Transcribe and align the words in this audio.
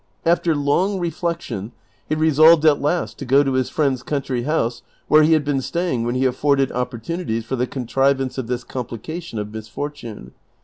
After 0.25 0.55
long 0.55 0.97
reflection 0.97 1.73
he 2.09 2.15
resolved 2.15 2.65
at 2.65 2.81
last 2.81 3.19
to 3.19 3.23
go 3.25 3.43
to 3.43 3.53
his 3.53 3.69
friend's 3.69 4.01
country 4.01 4.41
house 4.45 4.81
where 5.07 5.21
he 5.21 5.33
had 5.33 5.45
been 5.45 5.61
staying 5.61 6.05
when 6.05 6.15
he 6.15 6.25
afforded 6.25 6.71
opportunities 6.71 7.45
for 7.45 7.55
tlie 7.55 7.69
contrivance 7.69 8.39
of 8.39 8.47
this 8.47 8.63
complication 8.63 9.37
of 9.37 9.53
misfortune. 9.53 10.31